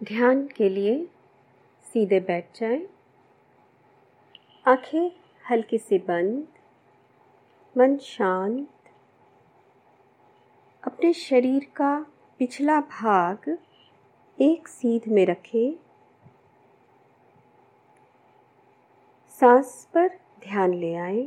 ध्यान 0.00 0.46
के 0.46 0.68
लिए 0.68 1.04
सीधे 1.84 2.18
बैठ 2.20 2.58
जाएँ, 2.60 2.86
आँखें 4.66 5.10
हल्की 5.50 5.78
सी 5.78 5.98
बंद 5.98 6.46
मन 7.76 7.96
शांत। 7.98 8.68
अपने 10.82 11.12
शरीर 11.12 11.64
का 11.76 12.06
पिछला 12.38 12.80
भाग 12.80 13.58
एक 14.38 14.68
सीध 14.68 15.08
में 15.08 15.24
रखें। 15.26 15.72
सांस 19.30 19.88
पर 19.94 20.08
ध्यान 20.40 20.74
ले 20.74 20.94
आए। 20.94 21.22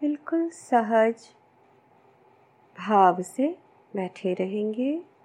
बिल्कुल 0.00 0.48
सहज 0.50 1.28
भाव 2.78 3.22
से 3.22 3.58
बैठे 3.96 4.34
रहेंगे। 4.34 5.15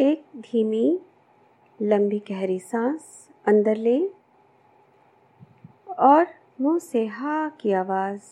एक 0.00 0.24
धीमी, 0.36 0.98
लंबी 1.82 2.18
गहरी 2.18 2.58
सांस 2.58 3.28
अंदर 3.46 3.76
लें 3.76 4.08
और 5.98 6.26
मुँह 6.60 6.78
से 6.78 7.06
हा 7.06 7.48
की 7.48 7.72
आवाज़ 7.72 8.22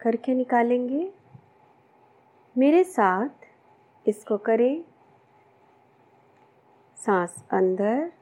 करके 0.00 0.34
निकालेंगे। 0.34 1.12
मेरे 2.58 2.84
साथ 2.84 3.46
इसको 4.06 4.36
करें। 4.38 4.84
सांस 6.96 7.44
अंदर, 7.52 8.12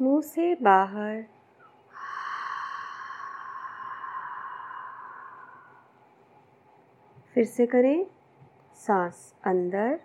मुँह 0.00 0.22
से 0.22 0.54
बाहर। 0.54 1.24
फिर 7.34 7.44
से 7.44 7.66
करें। 7.66 8.06
सांस 8.86 9.34
अंदर, 9.44 10.00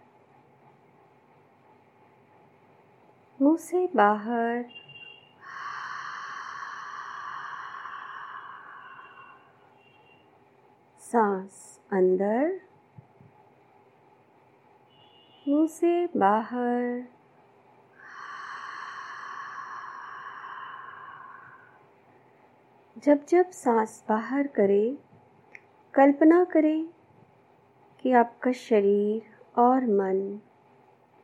मुँह 3.42 3.58
से 3.58 3.90
बाहर। 3.96 4.64
सांस 11.00 11.80
अंदर, 11.94 12.60
मुँह 15.48 15.68
से 15.68 16.06
बाहर। 16.08 17.08
जब 22.98 23.26
जब 23.26 23.50
सांस 23.52 24.04
बाहर 24.10 24.48
करें, 24.48 24.98
कल्पना 25.94 26.44
करें 26.44 26.97
कि 28.00 28.12
आपका 28.12 28.52
शरीर 28.52 29.22
और 29.58 29.86
मन 29.86 30.40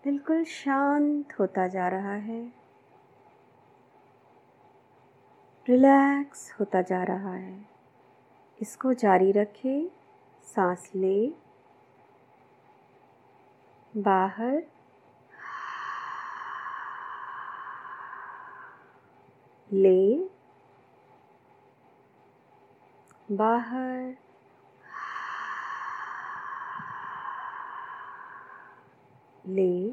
बिल्कुल 0.03 0.43
शांत 0.43 1.39
होता 1.39 1.67
जा 1.67 1.87
रहा 1.87 2.13
है। 2.13 2.53
रिलैक्स 5.69 6.53
होता 6.59 6.81
जा 6.81 7.03
रहा 7.03 7.33
है। 7.33 7.65
इसको 8.61 8.93
जारी 8.93 9.31
रखें, 9.31 9.87
सांस 10.43 10.91
ले। 10.95 11.33
बाहर। 13.97 14.63
ले। 19.73 20.29
बाहर। 23.31 24.15
ले 29.47 29.89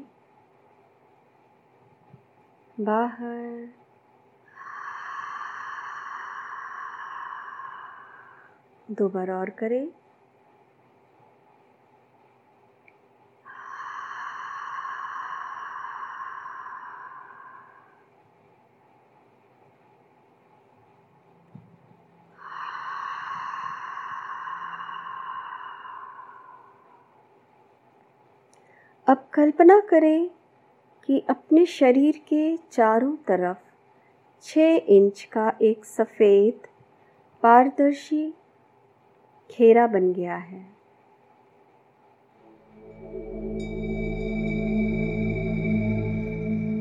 बाहर। 2.79 3.69
दो 8.91 9.09
बार 9.09 9.31
और 9.31 9.49
करें। 9.49 10.00
अब 29.11 29.23
कल्पना 29.33 29.79
करें 29.79 30.29
कि 31.05 31.23
अपने 31.29 31.65
शरीर 31.65 32.17
के 32.27 32.57
चारों 32.71 33.15
तरफ़ 33.27 33.57
छः 34.41 34.75
इंच 34.87 35.23
का 35.31 35.51
एक 35.61 35.85
सफ़ेद 35.85 36.67
पारदर्शी 37.43 38.33
घेरा 39.49 39.87
बन 39.87 40.13
गया 40.13 40.35
है। 40.35 40.59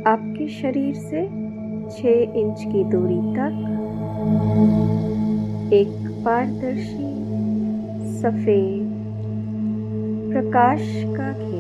आपके 0.07 0.49
शरीर 0.61 0.95
से 0.95 1.27
छः 1.91 2.39
इंच 2.41 2.63
की 2.63 2.85
दूरी 2.85 3.21
तक 3.35 3.55
एक 5.73 6.23
पारदर्शी 6.25 7.11
सफ़ेद 8.21 8.91
प्रकाश 10.33 10.81
का 11.17 11.33
घेरा 11.33 11.60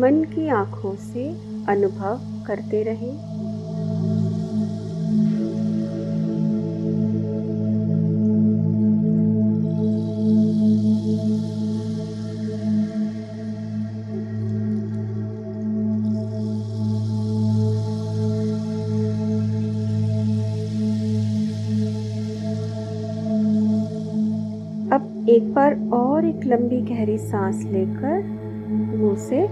मन 0.00 0.24
की 0.34 0.48
आँखों 0.48 0.96
से 0.96 1.28
अनुभव 1.68 2.44
करते 2.46 2.82
रहें। 2.82 3.32
एक 25.28 25.54
बार 25.54 25.74
और 25.92 26.01
एक 26.18 26.44
लंबी 26.44 26.80
गहरी 26.80 27.18
सांस 27.18 27.62
लेकर 27.62 28.22
मुँह 28.96 29.16
से 29.16 29.46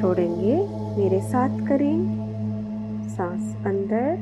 छोड़ेंगे। 0.00 0.56
मेरे 0.98 1.20
साथ 1.20 1.66
करें। 1.66 2.22
सांस 3.08 3.56
अंदर। 3.66 4.16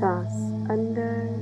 सांस 0.00 0.70
अंदर। 0.70 1.32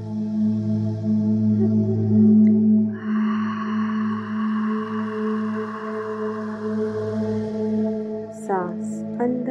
सांस 8.35 9.21
अंदर। 9.21 9.50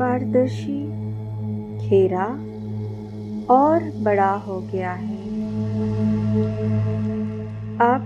पारदर्शी, 0.00 0.84
घेरा 1.88 2.26
और 3.54 4.02
बड़ा 4.02 4.30
हो 4.30 4.60
गया 4.60 4.92
है। 4.92 5.18
आप 7.80 8.02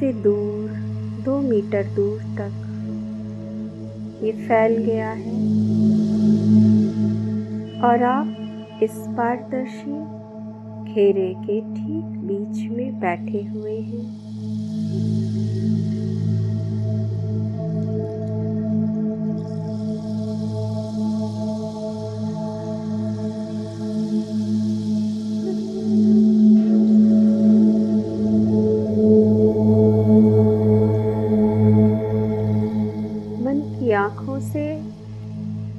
से 0.00 0.12
दूर, 0.12 0.70
दो 1.24 1.40
मीटर 1.40 1.84
दूर 1.84 2.18
तक 2.18 2.52
ये 4.22 4.32
फैल 4.32 4.76
गया 4.76 5.10
है। 5.10 5.32
और 7.80 8.02
आप 8.02 8.36
इस 8.82 8.92
पारदर्शी, 8.92 10.22
घेरे 10.94 11.34
के 11.38 11.60
ठीक 11.60 12.04
बीच 12.04 12.70
में 12.70 13.00
बैठे 13.00 13.42
हुए 13.42 13.80
हैं। 13.80 14.22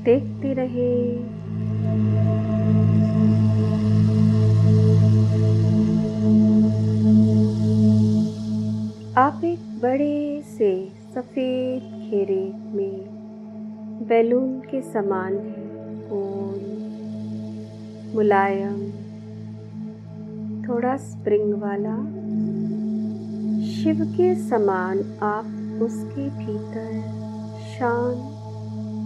देखते 0.03 0.53
रहे। 0.53 0.93
आप 9.17 9.43
एक 9.43 9.59
बड़े 9.81 10.41
से 10.47 10.71
सफ़ेद 11.15 12.09
घेरे 12.09 12.43
में 12.73 12.95
बैलून 14.07 14.59
के 14.71 14.81
समान 14.81 15.33
है 15.33 15.65
गोल 16.09 16.59
मुलायम, 18.15 18.79
थोड़ा 20.63 20.95
स्प्रिंग 20.97 21.53
वाला 21.61 21.95
शिव 23.73 24.05
के 24.17 24.33
समान 24.49 24.99
आप 25.23 25.81
उसके 25.83 26.29
भीतर 26.37 26.91
शांत 27.71 28.32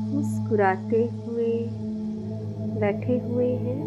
मुस्कुराते 0.07 1.09
हुए, 1.27 1.53
बैठे 2.79 3.17
हुए 3.19 3.51
हैं। 3.55 3.81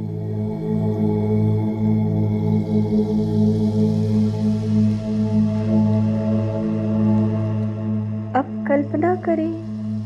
अब 8.35 8.65
कल्पना 8.69 9.15
करें 9.17 9.53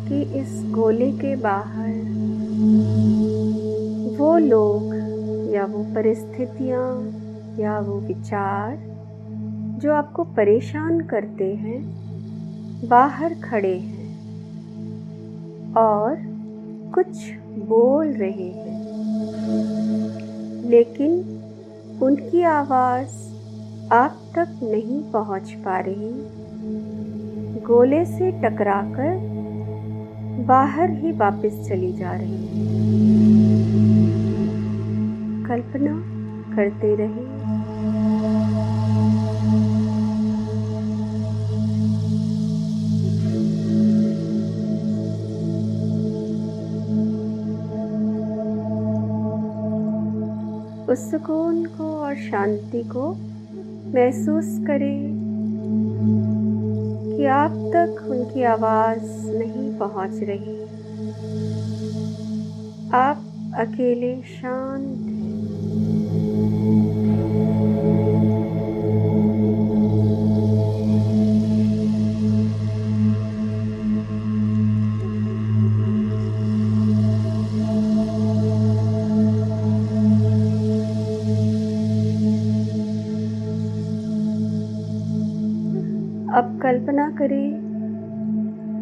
कि 0.09 0.23
इस 0.39 0.63
गोले 0.71 1.11
के 1.13 1.37
बाहर 1.37 1.93
वो 4.19 4.37
लोग, 4.39 4.95
या 5.55 5.65
वो 5.65 5.85
परिस्थितियाँ, 5.95 6.89
या 7.59 7.79
वो 7.81 8.01
विचार 8.01 8.77
जो 9.81 9.93
आपको 9.93 10.25
परेशान 10.25 11.01
करते 11.01 11.55
हैं, 11.55 11.81
बाहर 12.89 13.35
खड़े 13.35 13.77
हैं। 13.79 13.94
और 15.77 16.17
कुछ 16.95 17.33
बोल 17.69 18.07
रहे 18.07 18.49
हैं। 18.49 18.85
लेकिन 20.71 21.41
उनकी 22.03 22.43
आवाज़ 22.43 23.35
आप 23.93 24.17
तक 24.35 24.61
नहीं 24.63 25.03
पहुँच 25.03 25.53
पा 25.53 25.79
रही। 25.81 26.11
गोले 27.61 28.05
से 28.05 28.31
टकराकर 28.31 29.35
बाहर 30.47 30.91
ही 30.91 31.13
वापस 31.13 31.69
चली 31.69 31.93
जा 31.93 32.13
रही। 32.13 32.47
है 32.47 32.75
कल्पना 35.49 36.05
करते 36.57 36.95
रहे। 36.95 37.34
उस 50.91 51.11
सुकून 51.11 51.65
को 51.77 51.85
और 51.97 52.15
शांति 52.15 52.83
को 52.93 53.13
महसूस 53.95 54.47
करें 54.67 55.15
कि 57.17 57.25
आप 57.27 57.53
तक 57.75 58.07
उनकी 58.11 58.43
आवाज़ 58.43 59.07
नहीं 59.31 59.79
पहुँच 59.79 60.19
रही। 60.23 60.57
आप 62.95 63.25
अकेले 63.59 64.15
शांत 64.35 65.04
कल्पना 86.75 87.11
करें 87.11 87.51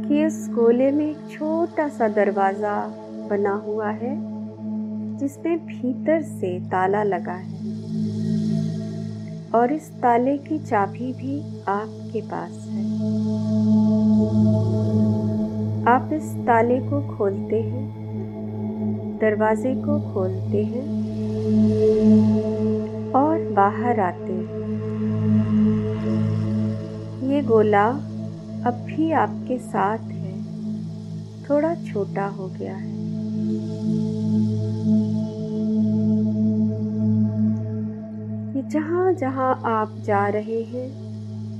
कि 0.09 0.23
इस 0.25 0.49
गोले 0.51 0.91
में 0.91 1.11
एक 1.11 1.17
छोटा 1.31 1.89
सा 1.89 2.09
दरवाज़ा 2.09 2.87
बना 3.31 3.53
हुआ 3.67 3.91
है, 3.91 4.15
जिसमें 5.19 5.67
भीतर 5.67 6.23
से 6.23 6.61
ताला 6.61 7.03
लगा 7.03 7.33
है। 7.33 7.59
और 9.55 9.73
इस 9.73 9.91
ताले 9.91 10.39
की 10.39 10.59
चाबी 10.59 11.13
भी 11.13 11.65
आपके 11.69 12.21
पास 12.21 12.51
है। 12.51 12.87
आप 15.87 16.11
इस 16.13 16.35
ताले 16.47 16.81
को 16.81 17.17
खोलते 17.17 17.61
हैं, 17.63 17.87
दरवाजे 19.21 19.75
को 19.75 20.01
खोलते 20.15 20.65
हैं 20.65 20.89
और 23.13 23.53
बाहर 23.53 24.01
आते 24.01 24.33
हैं। 24.33 24.62
गोला 27.47 27.89
अब 28.67 28.85
भी 28.87 29.13
आपके 29.13 29.59
साथ 29.59 29.99
है। 29.99 30.43
थोड़ा 31.45 31.75
छोटा 31.75 32.27
हो 32.27 32.49
गया 32.49 32.77
है। 32.77 32.93
ये 38.57 38.63
जहाँ 38.71 39.13
जहाँ 39.13 39.63
आप 39.65 39.97
जा 40.05 40.27
रहे 40.29 40.63
हैं, 40.63 40.89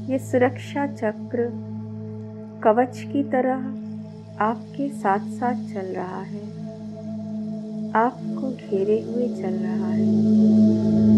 ये 0.07 0.19
सुरक्षा 0.19 0.87
चक्र 0.87 1.51
कवच 2.65 2.99
की 3.13 3.23
तरह 3.23 3.83
आपके 4.45 4.89
साथ 4.89 5.19
साथ 5.19 5.55
चल 5.55 5.87
रहा 5.87 6.23
है। 6.23 6.63
आपको 7.93 8.51
घेरे 8.51 9.03
हुए 9.03 9.29
चल 9.29 9.55
रहा 9.55 9.89
है। 9.89 11.12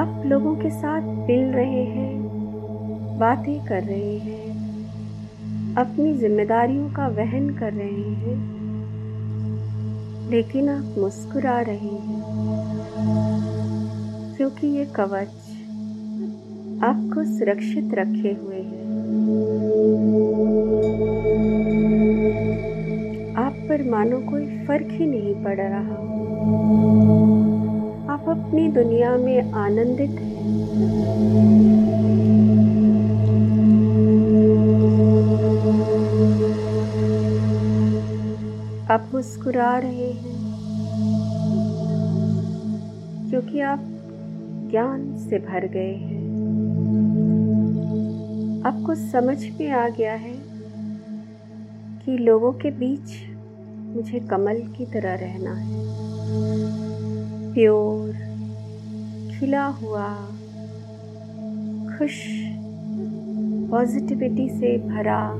आप 0.00 0.22
लोगों 0.26 0.54
के 0.56 0.70
साथ 0.70 1.02
मिल 1.28 1.50
रहे 1.52 1.82
हैं, 1.84 3.18
बातें 3.18 3.64
कर 3.66 3.82
रहे 3.82 4.16
हैं, 4.18 5.74
अपनी 5.74 6.12
जिम्मेदारियों 6.14 6.88
का 6.90 7.08
वहन 7.08 7.50
कर 7.50 7.72
रहे 7.72 8.12
हैं, 8.14 8.36
लेकिन 10.30 10.68
आप 10.68 10.94
मुस्कुरा 10.98 11.60
रहे 11.60 11.96
हैं, 11.98 12.22
क्योंकि 14.36 14.66
ये 14.66 14.84
कवच 14.84 15.36
आपको 16.84 17.24
सुरक्षित 17.38 17.94
रखे 17.94 18.32
हुए 18.42 18.62
हैं। 18.62 18.80
आप 23.36 23.54
पर 23.68 23.88
मानो 23.90 24.20
कोई 24.20 24.46
फ़र्क 24.66 24.88
ही 24.90 25.06
नहीं 25.06 25.34
पड़ 25.44 25.60
रहा। 25.60 25.98
आप 28.20 28.28
अपनी 28.28 28.68
दुनिया 28.68 29.16
में 29.16 29.52
आनंदित 29.52 30.10
हैं। 30.10 30.40
आप 38.90 39.10
मुस्कुरा 39.14 39.78
रहे 39.78 40.10
हैं, 40.10 40.34
क्योंकि 43.30 43.60
आप 43.60 43.86
ज्ञान 44.70 45.16
से 45.20 45.38
भर 45.38 45.66
गए 45.68 45.94
हैं। 45.94 46.20
आपको 48.66 48.94
समझ 48.94 49.38
में 49.50 49.70
आ 49.70 49.88
गया 49.88 50.14
है 50.14 50.34
कि 52.04 52.18
लोगों 52.18 52.52
के 52.52 52.70
बीच 52.70 53.18
मुझे 53.96 54.20
कमल 54.20 54.62
की 54.76 54.86
तरह 54.86 55.14
रहना 55.14 55.54
है। 55.54 55.78
प्योर, 57.54 58.12
खिला 59.30 59.66
हुआ, 59.66 60.08
खुश 61.98 62.16
पॉजिटिविटी 63.70 64.48
से 64.48 64.76
भरा। 64.78 65.30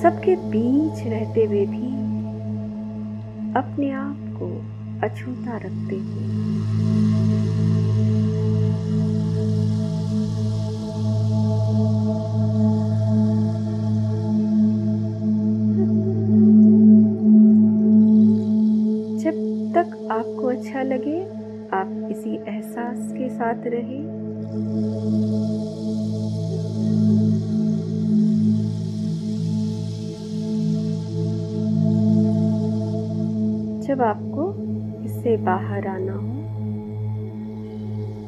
सबके 0.00 0.36
बीच 0.36 1.06
रहते 1.06 1.44
हुए 1.44 1.66
भी 1.66 1.88
अपने 3.54 3.90
आप 3.90 4.16
को 4.18 4.48
अछूता 5.06 5.56
रखते 5.56 5.96
हुए। 5.96 7.03
लगे, 20.84 21.20
आप 21.72 22.08
इसी 22.10 22.34
एहसास 22.48 23.12
के 23.12 23.28
साथ 23.30 23.66
रहें। 23.66 24.02
जब 33.84 34.02
आपको 34.02 34.44
इससे 35.04 35.36
बाहर 35.44 35.86
आना 35.86 36.12
हो 36.12 36.32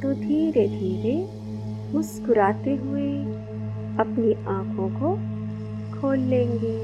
तो 0.00 0.12
धीरे 0.14 0.66
धीरे 0.68 1.16
मुस्कुराते 1.94 2.74
हुए 2.76 3.08
अपनी 4.00 4.32
आँखों 4.48 4.88
को 4.96 5.14
खोल 5.92 6.18
लेंगे। 6.30 6.74